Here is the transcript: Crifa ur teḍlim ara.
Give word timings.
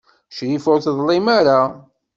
Crifa 0.35 0.69
ur 0.73 0.81
teḍlim 0.85 1.27
ara. 1.37 1.59